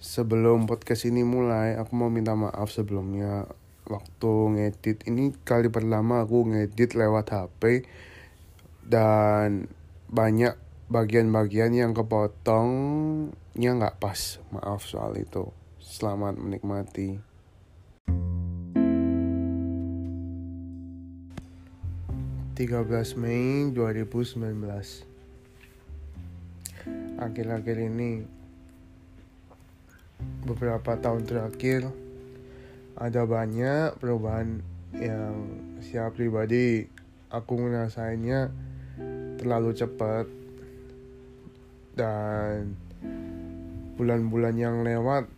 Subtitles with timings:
[0.00, 3.44] Sebelum podcast ini mulai, aku mau minta maaf sebelumnya
[3.84, 7.84] waktu ngedit ini kali pertama aku ngedit lewat HP
[8.88, 9.68] dan
[10.08, 10.56] banyak
[10.88, 14.40] bagian-bagian yang kepotongnya nggak pas.
[14.48, 15.52] Maaf soal itu.
[15.76, 17.20] Selamat menikmati.
[22.60, 24.44] Belas Mei 2019
[27.16, 28.39] Akhir-akhir ini
[30.50, 31.86] beberapa tahun terakhir
[32.98, 34.58] ada banyak perubahan
[34.98, 35.46] yang
[35.78, 36.90] siap pribadi
[37.30, 38.50] aku ngerasainnya
[39.38, 40.26] terlalu cepat.
[41.94, 42.74] Dan
[43.94, 45.30] bulan-bulan yang lewat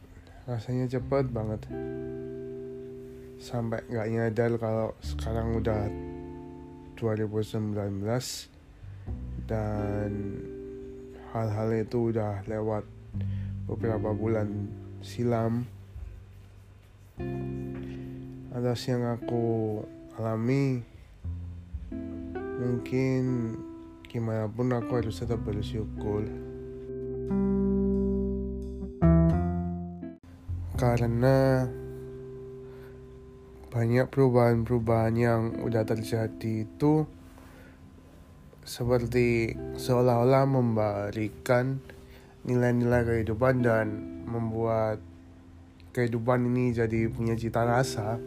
[0.48, 1.60] rasanya cepat banget.
[3.42, 5.90] Sampai nggak nyadar kalau sekarang udah
[6.96, 7.74] 2019
[9.50, 10.10] dan
[11.34, 12.86] hal-hal itu udah lewat
[13.66, 14.70] beberapa bulan
[15.02, 15.66] silam.
[18.54, 19.82] Atas yang aku
[20.14, 20.86] alami.
[22.62, 23.22] Mungkin
[24.06, 26.22] gimana pun aku harus tetap bersyukur.
[30.78, 31.66] Karena
[33.74, 37.02] banyak perubahan-perubahan yang udah terjadi itu
[38.62, 41.82] seperti seolah-olah memberikan
[42.42, 43.86] nilai-nilai kehidupan dan
[44.26, 44.98] membuat
[45.94, 48.18] kehidupan ini jadi punya cita rasa.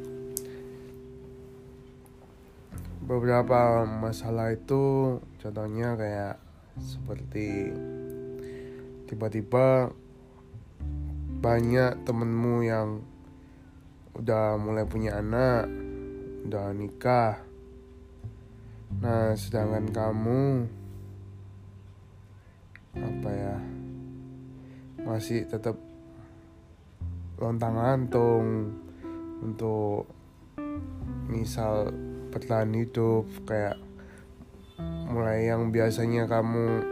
[3.05, 6.35] Beberapa masalah itu contohnya kayak
[6.81, 7.69] seperti
[9.05, 9.93] tiba-tiba
[11.43, 13.05] banyak temenmu yang
[14.15, 15.69] udah mulai punya anak
[16.49, 17.41] udah nikah.
[19.01, 20.43] Nah sedangkan kamu
[22.95, 23.74] apa ya
[25.05, 25.77] masih tetap
[27.37, 28.73] lontang lantung
[29.45, 30.09] untuk
[31.29, 31.93] misal
[32.33, 33.77] bertahan hidup kayak
[35.07, 36.83] mulai yang biasanya kamu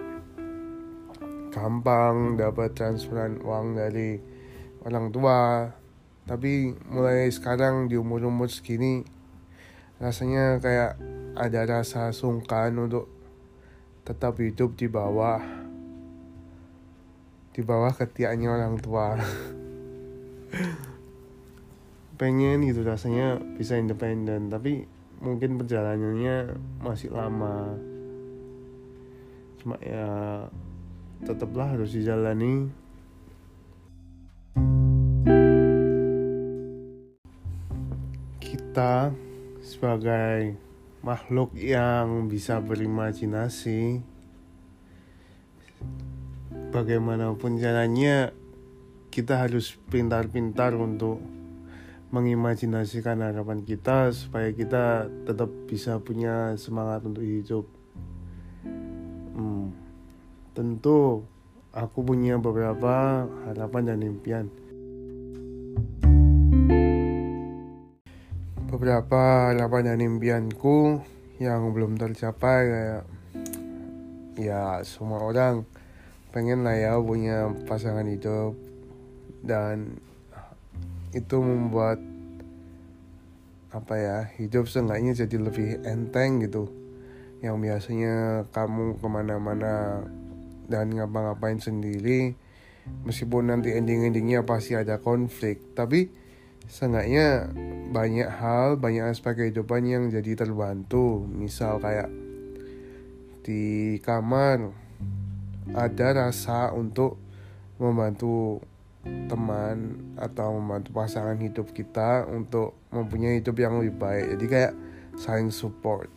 [1.50, 4.22] gampang dapat transferan uang dari
[4.85, 5.69] orang tua.
[6.23, 9.03] Tapi mulai sekarang di umur-umur segini
[10.00, 10.96] rasanya kayak
[11.35, 13.12] ada rasa sungkan untuk
[14.07, 15.62] tetap hidup di bawah
[17.53, 19.14] di bawah ketiaknya orang tua.
[22.18, 24.90] Pengen gitu rasanya bisa independen tapi
[25.22, 27.78] mungkin perjalanannya masih lama.
[29.62, 30.50] Cuma ya
[31.22, 32.74] tetaplah harus dijalani.
[38.41, 39.14] Kita
[39.62, 40.58] sebagai
[41.06, 44.02] makhluk yang bisa berimajinasi
[46.73, 48.34] bagaimanapun caranya
[49.13, 51.22] kita harus pintar-pintar untuk
[52.09, 57.69] mengimajinasikan harapan kita supaya kita tetap bisa punya semangat untuk hidup.
[59.38, 59.69] Hmm,
[60.57, 61.22] tentu
[61.69, 64.45] aku punya beberapa harapan dan impian.
[68.66, 71.05] Beberapa harapan dan impianku
[71.38, 73.05] yang belum tercapai kayak
[74.41, 75.61] ya semua orang
[76.33, 78.57] pengen lah ya punya pasangan hidup.
[79.45, 80.01] Dan
[81.13, 82.01] itu membuat
[83.73, 86.67] apa ya hidup seenggaknya jadi lebih enteng gitu.
[87.45, 88.16] Yang biasanya
[88.49, 90.01] kamu ke mana-mana
[90.66, 92.33] dan ngapa-ngapain sendiri
[93.03, 95.77] meskipun nanti ending-endingnya pasti ada konflik.
[95.77, 96.09] Tapi
[96.66, 97.51] seenggaknya
[97.93, 101.29] banyak hal banyak aspek kehidupan yang jadi terbantu.
[101.29, 102.09] Misal kayak
[103.43, 104.82] di kamar
[105.72, 107.16] ada rasa untuk
[107.79, 108.59] membantu
[109.03, 114.25] teman atau membantu pasangan hidup kita untuk mempunyai hidup yang lebih baik.
[114.35, 114.73] Jadi kayak
[115.19, 116.07] saling support.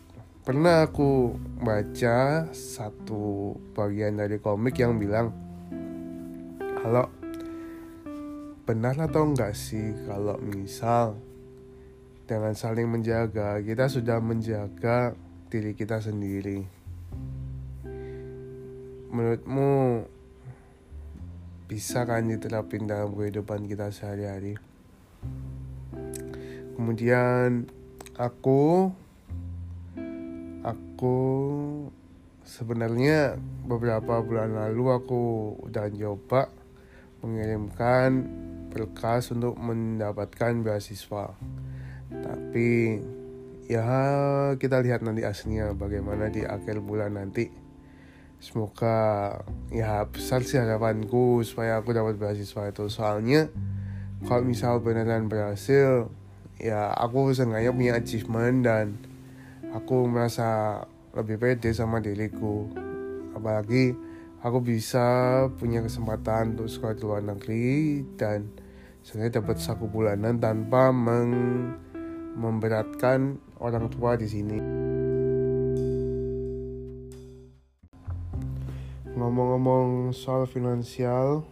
[0.47, 5.35] Pernah aku baca satu bagian dari komik yang bilang
[6.87, 7.11] kalau
[8.63, 11.19] benar atau enggak sih kalau misal
[12.31, 15.15] dengan saling menjaga kita sudah menjaga
[15.51, 16.67] diri kita sendiri
[19.17, 20.05] menurutmu
[21.67, 24.61] bisa kan diterapin dalam kehidupan kita sehari-hari?
[26.77, 27.65] Kemudian
[28.21, 28.93] aku
[30.61, 31.19] aku
[32.45, 35.23] sebenarnya beberapa bulan lalu aku
[35.65, 36.53] udah coba
[37.25, 38.29] mengirimkan
[38.69, 41.33] berkas untuk mendapatkan beasiswa.
[42.13, 43.01] Tapi
[43.67, 43.89] ya
[44.61, 47.66] kita lihat nanti aslinya bagaimana di akhir bulan nanti
[48.39, 49.41] semoga
[49.73, 53.49] ya besar sih harapanku supaya aku dapat beasiswa itu soalnya
[54.25, 56.09] kalau misal beneran berhasil
[56.61, 58.97] ya aku sengaja punya achievement dan
[59.73, 60.83] aku merasa
[61.17, 62.69] lebih pede sama diriku
[63.37, 63.97] apalagi
[64.41, 65.07] aku bisa
[65.57, 68.49] punya kesempatan untuk sekolah di luar negeri dan
[69.07, 71.31] saya dapat saku bulanan tanpa meng
[72.37, 74.59] memberatkan orang tua di sini.
[79.27, 81.43] Ngomong-ngomong soal finansial,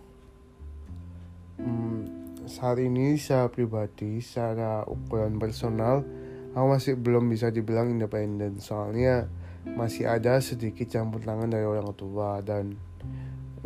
[1.58, 2.06] hmm,
[2.46, 6.06] saat ini saya pribadi secara ukuran personal,
[6.54, 8.62] aku masih belum bisa dibilang independen.
[8.62, 9.26] Soalnya
[9.66, 12.38] masih ada sedikit campur tangan dari orang tua.
[12.46, 12.78] Dan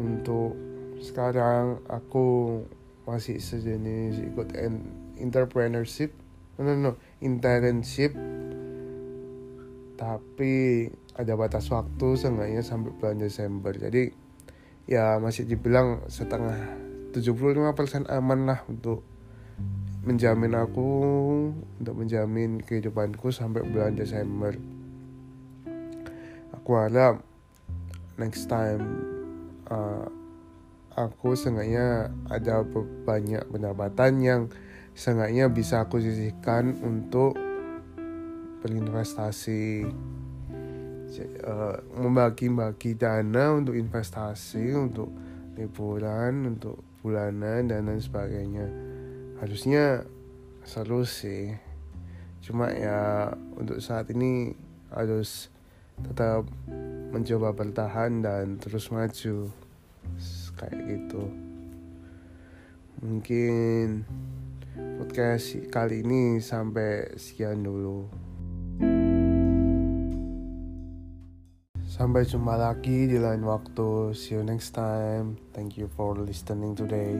[0.00, 0.56] untuk
[1.04, 2.64] sekarang aku
[3.04, 4.56] masih sejenis ikut
[5.20, 6.16] entrepreneurship.
[6.56, 8.16] No no no internship
[9.98, 10.86] tapi
[11.18, 13.74] ada batas waktu seenggaknya sampai bulan Desember.
[13.74, 14.14] Jadi
[14.86, 16.54] ya masih dibilang setengah
[17.10, 19.02] 75% aman lah untuk
[20.06, 20.90] menjamin aku
[21.82, 24.54] untuk menjamin kehidupanku sampai bulan Desember.
[26.54, 27.20] Aku harap
[28.14, 29.02] next time
[29.66, 30.06] uh,
[30.94, 32.62] aku seenggaknya ada
[33.02, 34.42] banyak pendapatan yang
[34.94, 37.47] seenggaknya bisa aku sisihkan untuk
[38.62, 39.86] berinvestasi
[41.46, 45.08] uh, membagi-bagi dana untuk investasi untuk
[45.58, 48.66] liburan untuk bulanan dan lain sebagainya.
[49.42, 50.06] Harusnya
[50.66, 51.54] seru sih.
[52.42, 54.54] Cuma ya untuk saat ini
[54.94, 55.50] harus
[55.98, 56.46] tetap
[57.10, 59.50] mencoba bertahan dan terus maju.
[60.58, 61.22] Kayak gitu.
[62.98, 64.02] Mungkin
[64.98, 68.27] podcast kali ini sampai sekian dulu
[71.98, 74.14] Sampai jumpa lagi di lain waktu.
[74.14, 75.34] See you next time.
[75.50, 77.18] Thank you for listening today.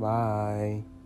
[0.00, 0.99] Bye.